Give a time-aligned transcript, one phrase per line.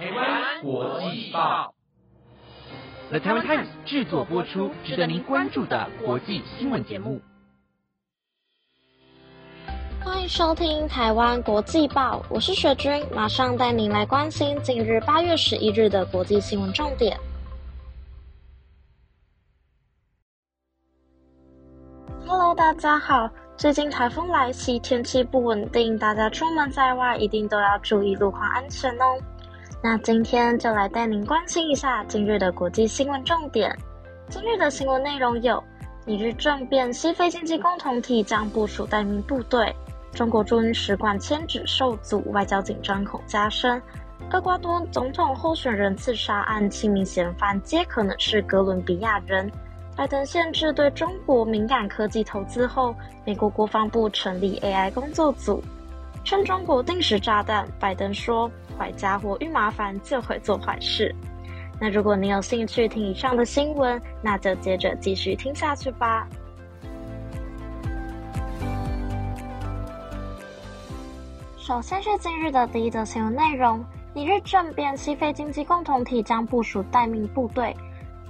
[0.00, 1.74] 台湾国际报
[3.10, 7.20] ，The Taiwan Times 制作播出，值得您关注的国际新闻节目。
[10.02, 17.20] 欢迎收听台湾国际报，我是雪君，马上带您来关心近日八月十一日的国际新闻重点。
[22.26, 23.28] Hello，大家好。
[23.58, 29.20] 最近台风来袭，天气不稳定，大家出门在外一定都要注意路况安全哦。
[29.82, 33.74] 那今天就来带您关心一下今日的国际新闻重点。
[34.28, 35.62] 今日的新闻内容有：
[36.04, 39.74] 尼日政变，西非经济共同体将部署待命部队；
[40.12, 43.80] 中国驻英使馆迁址受阻，外交紧张恐加深；
[44.30, 49.50] 厄瓜多总统候选人刺杀案，七名嫌犯皆可能是哥伦比亚人。
[49.96, 52.94] 拜登限制对中国敏感科技投资后，
[53.24, 55.62] 美国国防部成立 AI 工作组，
[56.22, 57.66] 趁中国定时炸弹。
[57.80, 58.50] 拜登说
[58.80, 61.14] ：“坏家伙遇麻烦就会做坏事。”
[61.78, 66.26] 那如果你有兴趣听以上的新闻，那就接着继续听下去吧。
[71.58, 77.76] 首先是今日的第一则新闻内容：尼日政变，西非经济共同体将部署待命部队。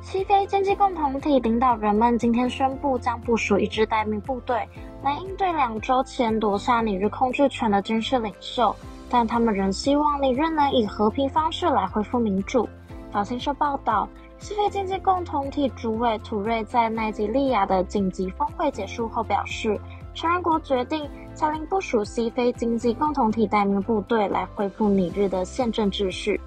[0.00, 4.56] 西非经济共同体领导人们今天宣布，将部署一支待命部队
[5.02, 8.74] 来应对两周前夺下尼日控制权的军事领袖，
[9.08, 12.68] 但他们仍希望尼日能以和平方式来恢复民主。
[13.12, 19.80] 法新社报道，西非经济共同体主委图瑞在奈及利亚的紧急峰会结束后表示，
[20.12, 26.40] 成员国决定下令部署西非经济共同体待命部队来恢复尼日的宪政秩序。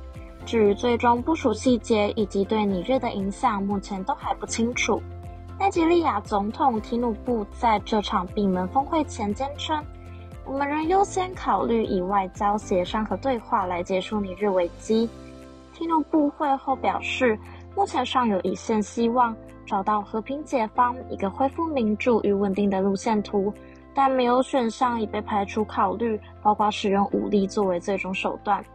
[0.46, 5.02] 至于最终部署细节以及对尼日的影响，目前都还不清楚。
[5.60, 9.84] 奈及利亚总统提努布在这场闭门峰会前坚称
[10.50, 15.08] ：“我们仍优先考虑以外交协商和对话来结束尼日危机。”
[15.72, 17.38] 提努布会后表示，
[17.76, 23.54] 目前尚有一线希望找到和平解放、一个恢复民主与稳定的路线图，
[23.94, 28.66] 但没有选项已被排除考虑，包括使用武力作为最终手段。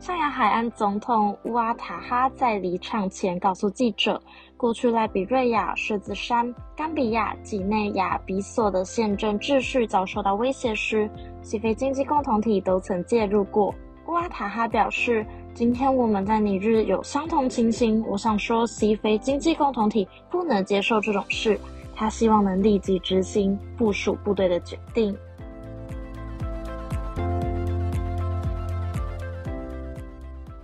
[0.00, 4.20] 象牙海岸总统乌阿塔哈在离场前告诉记者
[4.58, 11.08] ：“过去赖比瑞亚、狮子山、冈比亚、几内亚、比索的宪政秩序遭受到威胁时，
[11.42, 13.72] 西非经济共同体都曾介入过。”
[14.08, 15.24] 乌阿塔哈表示
[15.54, 18.04] ：“今天我们在尼日有相同情形。
[18.08, 21.56] 我想说，西非经济共同体不能接受这种事。
[21.94, 25.16] 他希望能立即执行部署部队的决定。”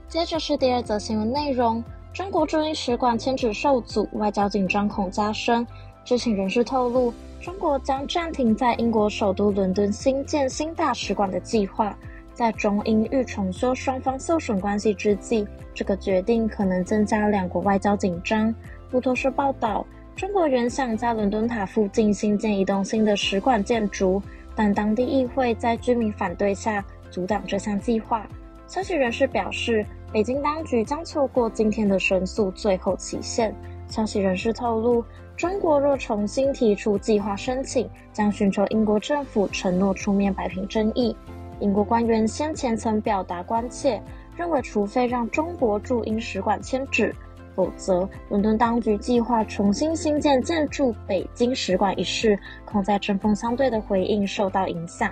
[0.09, 5.66] 接着是第二则新闻内容：中国驻英使馆迁址受阻，外交紧张恐加深。
[6.04, 11.98] 知情人士透露，中国将暂停在英国首都伦敦新建新大使馆的计划。
[12.32, 15.44] 在中英欲重修双方受损关系之际，
[15.75, 18.54] 这个决定可能增加两国外交紧张。
[18.92, 24.22] 路透社报道，中国原想在伦敦塔附近新建一栋新的使馆建筑，
[24.54, 28.25] 但当地议会在居民反对下阻挡这项计划。
[28.69, 29.84] 消息人士表示。
[30.14, 33.52] 北京当局将错过今天的申诉最后期限。
[33.88, 35.04] 消息人士透露，
[35.36, 41.16] 中国若重新提出计划申请，将寻求英国政府承诺出面摆平争议。
[41.58, 44.00] 英国官员先前曾表达关切，
[44.36, 47.12] 认为除非让中国驻英使馆迁址，
[47.56, 55.10] 否则伦敦当局计划重新新建建筑北京使馆一事，恐在针锋相对的回应受到影响。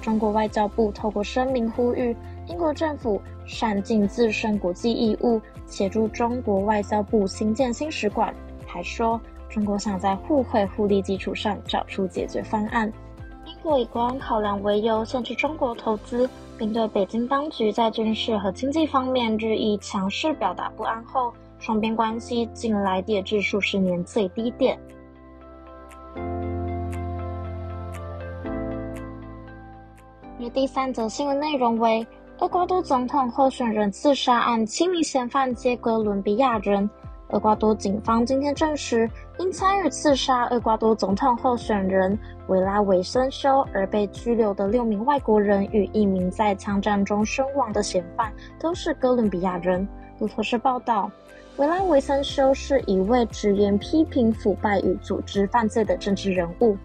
[0.00, 2.16] 中国外交部透过声明呼吁。
[2.46, 8.34] 英国政府善尽自身国际义务，协助中国外交部新建新使馆。
[8.66, 9.18] 还说，
[9.48, 12.92] 中国想在互惠互利基础上找出解决方案。
[13.46, 16.28] 英国以国安考量为由，限制中国投资，
[16.58, 24.78] 并对北京当局在军事和经济方面日益强势表达不安后，双边关系近来跌至数十年最低点。
[30.50, 32.06] 第三则新闻内容为。
[32.40, 36.88] 厄瓜多总统候选人刺杀案七名嫌犯皆哥伦比亚人。
[37.28, 39.08] 厄瓜多警方今天证实，
[39.38, 42.18] 因参与刺杀厄瓜多总统候选人
[42.48, 49.86] 维拉维森修而被拘留的六名外国人与一名在枪战中身亡的嫌犯都是哥伦比亚人。
[50.18, 51.10] 路透社报道，
[51.56, 56.76] 维拉维森修是一位直言批评腐败与组织犯罪的政治人物。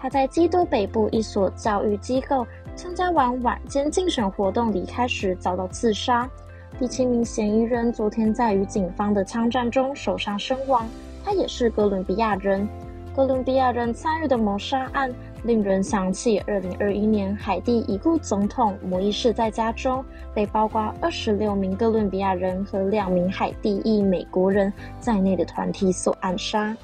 [0.00, 2.46] 他在基督北部一所教育机构。
[2.78, 6.30] 参加完晚间竞选活动离开时遭到刺杀。
[6.78, 10.88] 第七名嫌疑人昨天在与警方的枪战中受伤身亡，
[11.24, 12.68] 他也是哥伦比亚人。
[13.16, 26.76] 哥伦比亚人参与的谋杀案令人想起二零二一年海地已故总统摩伊士在家中被包括二十六名哥伦比亚人和两名海地裔美国人在内的团体所暗杀。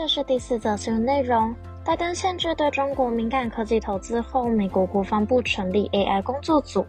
[0.00, 1.54] 这是第四则新闻内容：
[1.84, 6.86] 拜登限制对中国敏感科技投资后，美国国防部成立 AI 工作组。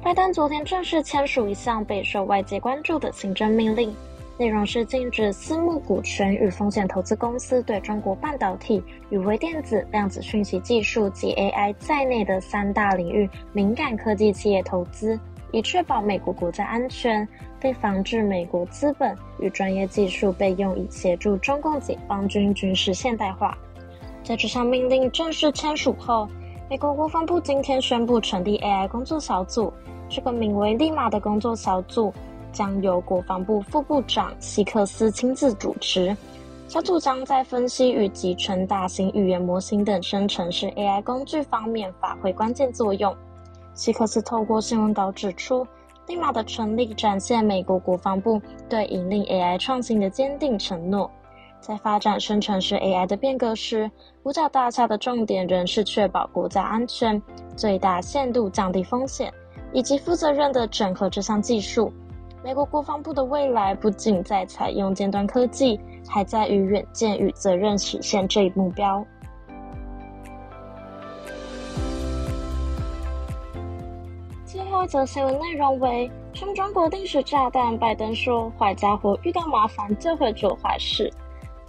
[0.00, 3.92] 拜登昨天正式签署一项备受外界关注的行政命令，
[4.38, 8.80] 内容是禁止私募股权与风险投资公司对中国半导体
[9.10, 15.18] 与微电子、量子讯息技术及 AI 在内的三大领域敏感科技企业投资，
[15.52, 17.26] 以确保美国国家安全，
[17.60, 23.56] 并防止美国资本与专业技术被用以协助中共解放军军事现代化。
[24.24, 26.28] 在这项命令正式签署后，
[26.70, 29.72] 美国国防部今天宣布成立 AI 工作小组。
[30.08, 32.12] 这个名为“利马”的工作小组
[32.52, 36.14] 将由国防部副部长希克斯亲自主持。
[36.68, 43.14] 小组将在分析与集成大型语言模型等生成式 AI 工具方面发挥关键作用。
[43.82, 45.66] 希克斯透过新闻稿指出，
[46.06, 51.10] 利马的成立展现美国国防部对引领 AI 创新的坚定承诺。
[51.58, 53.90] 在发展生成式 AI 的变革时，
[54.22, 57.20] 五角大厦的重点仍是确保国家安全，
[57.56, 59.34] 最大限度降低风险。
[59.72, 61.92] 以及负责任的整合这项技术。
[62.44, 69.04] 美国国防部的未来不仅在采用尖端科技，还在于远见与责任实现这一目标。
[74.82, 81.12] 最后一则新闻内容为：称中国定时炸弹，拜登说坏家伙遇到麻烦就会做坏事。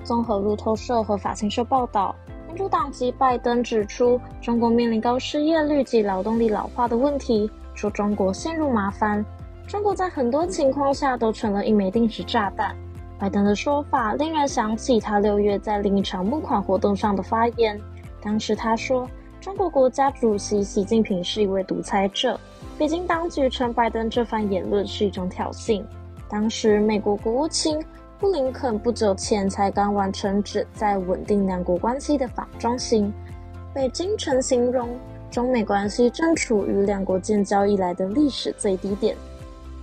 [0.03, 2.15] 综合路透社和法新社报道，
[2.47, 7.49] 民主党籍拜登指出，中国面临高失业率及劳动力老化的问题。
[7.75, 9.23] 说中国陷入麻烦，
[9.67, 12.75] 中国在很多情况下都成了一枚定时炸弹。
[13.19, 17.79] 拜登的说法令人想起他六月在另一场募款活动上的发言。
[18.21, 19.07] 当时他说，
[19.43, 22.39] 中国国家主席习近平是一位独裁者。
[22.77, 25.83] 北京当局称拜登这番言论是一种挑衅。
[26.29, 27.77] 当时美国国务卿
[28.17, 33.11] 布林肯不久前才刚完成旨在稳定两国关系的访中行，
[33.73, 34.97] 北京曾形容。
[35.29, 39.13] 中美关系正处于两国建交以来的历史最低点，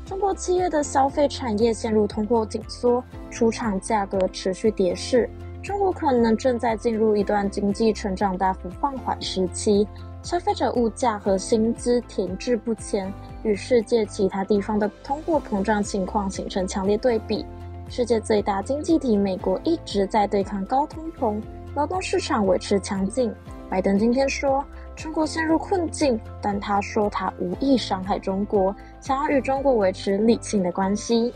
[0.06, 5.28] 中国企业的消费产业陷入通货紧缩，出厂价格持续跌势。
[5.62, 9.86] 中国可能正在进入一段经济成长大幅放缓时期，
[10.22, 13.12] 消费者物价和薪资停滞不前，
[13.42, 17.44] 与世界其他地方的通货膨胀情况形成强烈对比。
[17.88, 21.40] 世界最大经济体美国一直在对抗高通膨，
[21.74, 23.32] 劳动市场维持强劲。
[23.68, 24.64] 拜登今天说。
[24.96, 31.32] 中国陷入困境，但他说他无意伤害中国，想要与中国维持理性的关系。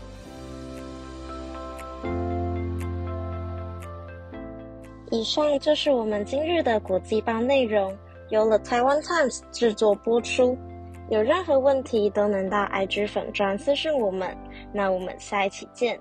[5.15, 7.95] 以上就是我们今日的国际报内容，
[8.29, 10.57] 由了台湾 Times 制作播出。
[11.09, 14.35] 有任何问题都能到 IG 粉专私信我们，
[14.73, 15.97] 那我们下一期见。